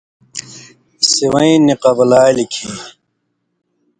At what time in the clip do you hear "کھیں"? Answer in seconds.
2.53-2.75